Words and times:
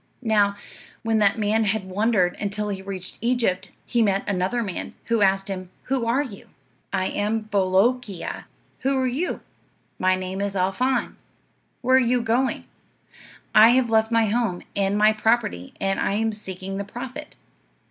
"Now, 0.23 0.55
when 1.03 1.19
that 1.19 1.37
man 1.37 1.65
had 1.65 1.83
wandered 1.85 2.35
until 2.39 2.69
he 2.69 2.81
reached 2.81 3.19
Egypt, 3.21 3.69
he 3.85 4.01
met 4.01 4.27
another 4.27 4.63
man, 4.63 4.95
who 5.05 5.21
asked 5.21 5.47
him, 5.47 5.69
'Who 5.83 6.07
are 6.07 6.23
you?' 6.23 6.47
"'I 6.91 7.05
am 7.09 7.41
Bolookeea. 7.41 8.45
Who 8.79 8.97
are 8.97 9.05
you?' 9.05 9.41
"'My 9.99 10.15
name 10.15 10.41
is 10.41 10.55
Al 10.55 10.71
Faan'. 10.73 11.17
Where 11.81 11.97
are 11.97 11.99
you 11.99 12.23
going?' 12.23 12.65
"'I 13.53 13.67
have 13.69 13.91
left 13.91 14.11
my 14.11 14.25
home, 14.25 14.63
and 14.75 14.97
my 14.97 15.13
property, 15.13 15.75
and 15.79 15.99
I 15.99 16.13
am 16.13 16.31
seeking 16.31 16.77
the 16.79 16.83
prophet. 16.83 17.35